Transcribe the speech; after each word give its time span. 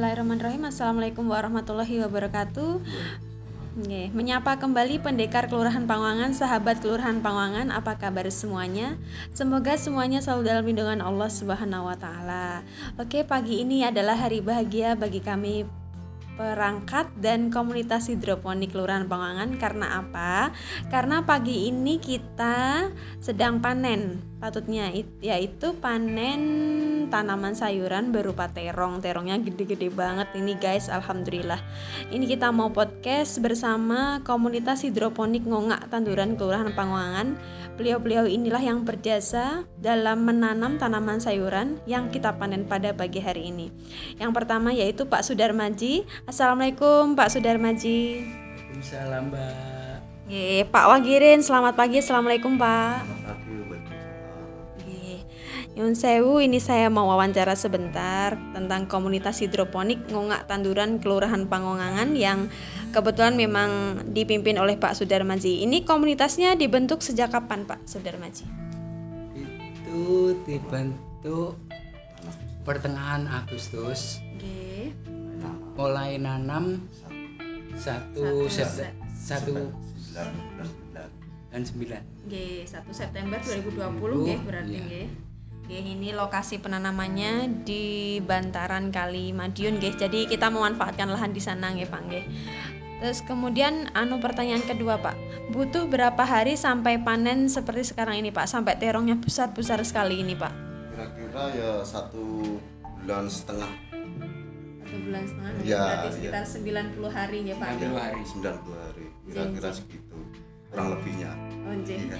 Bismillahirrahmanirrahim. 0.00 0.64
Assalamualaikum 0.64 1.28
warahmatullahi 1.28 2.00
wabarakatuh. 2.08 2.80
Menyapa 4.16 4.56
kembali 4.56 4.96
pendekar 5.04 5.44
Kelurahan 5.52 5.84
Pangangan, 5.84 6.32
sahabat 6.32 6.80
Kelurahan 6.80 7.20
Pangangan, 7.20 7.68
apa 7.68 8.00
kabar 8.00 8.24
semuanya? 8.32 8.96
Semoga 9.36 9.76
semuanya 9.76 10.24
selalu 10.24 10.48
dalam 10.48 10.64
lindungan 10.64 11.04
Allah 11.04 11.28
Subhanahu 11.28 11.92
wa 11.92 12.00
taala. 12.00 12.64
Oke, 12.96 13.28
pagi 13.28 13.60
ini 13.60 13.84
adalah 13.84 14.16
hari 14.16 14.40
bahagia 14.40 14.96
bagi 14.96 15.20
kami 15.20 15.68
perangkat 16.40 17.12
dan 17.20 17.52
komunitas 17.52 18.08
hidroponik 18.08 18.72
Kelurahan 18.72 19.04
Pangangan 19.04 19.60
karena 19.60 20.00
apa? 20.00 20.56
Karena 20.88 21.28
pagi 21.28 21.68
ini 21.68 22.00
kita 22.00 22.88
sedang 23.20 23.60
panen 23.60 24.24
patutnya 24.40 24.88
yaitu 25.20 25.76
panen 25.76 26.40
tanaman 27.10 27.58
sayuran 27.58 28.14
berupa 28.14 28.46
terong. 28.48 29.02
Terongnya 29.02 29.36
gede-gede 29.42 29.90
banget 29.90 30.30
ini 30.38 30.56
guys. 30.56 30.86
Alhamdulillah. 30.88 31.58
Ini 32.08 32.24
kita 32.24 32.54
mau 32.54 32.70
podcast 32.70 33.42
bersama 33.42 34.22
komunitas 34.22 34.86
hidroponik 34.86 35.44
ngongak 35.44 35.90
tanduran 35.90 36.38
kelurahan 36.38 36.70
Pangangan 36.70 37.34
beliau-beliau 37.74 38.28
inilah 38.30 38.62
yang 38.62 38.86
berjasa 38.86 39.66
dalam 39.80 40.22
menanam 40.22 40.78
tanaman 40.78 41.18
sayuran 41.18 41.82
yang 41.88 42.12
kita 42.12 42.38
panen 42.38 42.64
pada 42.64 42.94
pagi 42.94 43.18
hari 43.18 43.50
ini. 43.50 43.74
Yang 44.22 44.32
pertama 44.36 44.70
yaitu 44.70 45.04
Pak 45.10 45.26
Sudarmaji. 45.26 46.06
Assalamualaikum 46.30 47.18
Pak 47.18 47.34
Sudarmaji. 47.34 48.22
Waalaikumsalam 48.70 49.34
Mbak. 49.34 49.70
Ye, 50.30 50.62
Pak 50.62 50.86
Wagirin, 50.86 51.42
selamat 51.42 51.74
pagi. 51.74 51.98
Assalamualaikum 51.98 52.54
Pak. 52.54 53.19
Yun 55.78 55.94
Sewu, 55.94 56.42
ini 56.42 56.58
saya 56.58 56.90
mau 56.90 57.06
wawancara 57.14 57.54
sebentar 57.54 58.34
tentang 58.50 58.90
komunitas 58.90 59.38
hidroponik 59.38 60.02
Ngongak 60.10 60.50
Tanduran 60.50 60.98
Kelurahan 60.98 61.46
Pangongangan 61.46 62.18
yang 62.18 62.50
kebetulan 62.90 63.38
memang 63.38 64.02
dipimpin 64.10 64.58
oleh 64.58 64.74
Pak 64.74 64.98
Sudarmaji. 64.98 65.62
Ini 65.62 65.86
komunitasnya 65.86 66.58
dibentuk 66.58 67.06
sejak 67.06 67.30
kapan 67.30 67.70
Pak 67.70 67.86
Sudarmaji? 67.86 68.44
Itu 69.38 70.34
dibentuk 70.42 71.54
pertengahan 72.66 73.30
Agustus. 73.30 74.18
Oke. 74.36 74.90
Mulai 75.78 76.18
nanam 76.18 76.82
satu 77.78 78.50
satu, 78.50 78.90
satu 79.14 79.54
dan 81.50 81.62
sembilan. 81.62 82.02
Oke, 82.26 82.66
1 82.66 82.90
September 82.90 83.38
2020 83.38 84.18
nggih 84.18 84.40
berarti 84.44 84.74
Iya. 84.74 84.82
nggih. 84.82 85.29
Oke, 85.70 85.86
ini 85.86 86.10
lokasi 86.10 86.58
penanamannya 86.58 87.62
di 87.62 88.18
bantaran 88.26 88.90
Kali 88.90 89.30
Madiun, 89.30 89.78
nggih. 89.78 90.02
Jadi 90.02 90.26
kita 90.26 90.50
memanfaatkan 90.50 91.06
lahan 91.06 91.30
di 91.30 91.38
sana, 91.38 91.70
nggih, 91.70 91.86
Pak, 91.86 92.00
nggih. 92.10 92.24
Terus 92.98 93.22
kemudian 93.22 93.86
anu 93.94 94.18
pertanyaan 94.18 94.66
kedua, 94.66 94.98
Pak. 94.98 95.14
Butuh 95.54 95.86
berapa 95.86 96.18
hari 96.26 96.58
sampai 96.58 96.98
panen 96.98 97.46
seperti 97.46 97.94
sekarang 97.94 98.18
ini, 98.18 98.34
Pak? 98.34 98.50
Sampai 98.50 98.82
terongnya 98.82 99.14
besar-besar 99.14 99.78
sekali 99.86 100.18
ini, 100.18 100.34
Pak. 100.34 100.50
kira-kira 100.90 101.44
ya 101.54 101.72
satu 101.86 102.58
bulan 103.06 103.30
setengah 103.30 103.70
Satu 104.82 104.96
bulan 105.06 105.22
setengah. 105.22 105.50
Ya, 105.62 105.82
berarti 105.86 106.02
ya. 106.02 106.10
sekitar 106.18 106.44
90 106.50 107.14
hari, 107.14 107.36
nggih, 107.46 107.56
Pak. 107.62 107.68
90 107.78 107.94
hari. 107.94 108.20
90 108.26 108.74
hari 108.74 109.06
kira-kira 109.22 109.70
segitu 109.70 110.18
kurang 110.66 110.98
lebihnya 110.98 111.30
Oh. 111.60 111.76
Iya. 111.86 112.18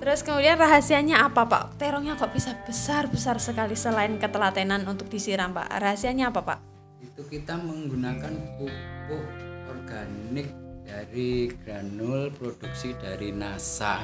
Terus 0.00 0.24
kemudian 0.24 0.56
rahasianya 0.56 1.28
apa 1.28 1.44
Pak? 1.44 1.76
Terongnya 1.76 2.16
kok 2.16 2.32
bisa 2.32 2.56
besar-besar 2.64 3.36
sekali 3.36 3.76
selain 3.76 4.16
ketelatenan 4.16 4.88
untuk 4.88 5.12
disiram 5.12 5.52
Pak? 5.52 5.68
Rahasianya 5.76 6.32
apa 6.32 6.40
Pak? 6.40 6.58
Itu 7.04 7.28
kita 7.28 7.60
menggunakan 7.60 8.32
pupuk 8.56 9.24
organik 9.68 10.48
dari 10.88 11.52
granul 11.52 12.32
produksi 12.32 12.96
dari 12.96 13.28
NASA. 13.28 14.00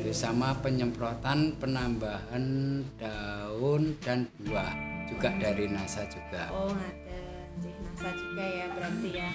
Itu 0.00 0.08
sama 0.16 0.56
penyemprotan 0.56 1.52
penambahan 1.60 2.80
daun 2.96 4.00
dan 4.00 4.24
buah 4.40 4.72
juga 5.04 5.36
dari 5.36 5.68
NASA 5.68 6.08
juga. 6.08 6.48
Oh 6.48 6.72
ada 6.72 7.29
Ya 8.40 8.46
ya. 9.12 9.28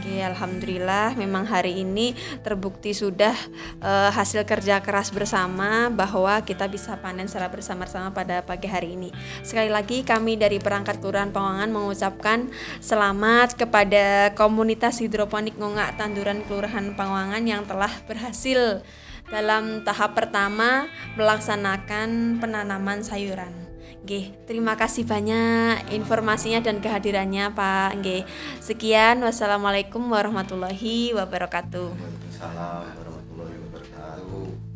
Oke, 0.00 0.16
alhamdulillah 0.24 1.12
memang 1.12 1.44
hari 1.44 1.84
ini 1.84 2.16
terbukti 2.40 2.96
sudah 2.96 3.36
eh, 3.84 4.10
hasil 4.10 4.48
kerja 4.48 4.80
keras 4.80 5.12
bersama 5.12 5.92
bahwa 5.92 6.40
kita 6.40 6.64
bisa 6.72 6.96
panen 6.96 7.28
secara 7.28 7.52
bersama-sama 7.52 8.08
pada 8.10 8.40
pagi 8.40 8.64
hari 8.64 8.96
ini. 8.96 9.12
Sekali 9.44 9.68
lagi 9.68 10.00
kami 10.00 10.40
dari 10.40 10.56
perangkat 10.56 11.04
Kelurahan 11.04 11.30
Pangangan 11.30 11.68
mengucapkan 11.68 12.48
selamat 12.80 13.60
kepada 13.60 14.32
komunitas 14.32 15.04
hidroponik 15.04 15.60
Ngongak 15.60 16.00
Tanduran 16.00 16.42
Kelurahan 16.48 16.96
Pangangan 16.96 17.44
yang 17.44 17.68
telah 17.68 17.92
berhasil 18.08 18.80
dalam 19.28 19.84
tahap 19.84 20.16
pertama 20.16 20.88
melaksanakan 21.14 22.40
penanaman 22.40 23.04
sayuran. 23.04 23.69
Nggih, 24.00 24.32
terima 24.48 24.74
kasih 24.80 25.04
banyak 25.04 25.92
informasinya 25.92 26.64
dan 26.64 26.80
kehadirannya 26.80 27.52
Pak. 27.52 28.00
Nggih. 28.00 28.24
Sekian 28.58 29.20
wassalamualaikum 29.20 30.00
warahmatullahi 30.08 31.12
wabarakatuh. 31.12 31.92
Waalaikumsalam 31.92 32.84
warahmatullahi 32.96 33.56
wabarakatuh. 33.68 34.69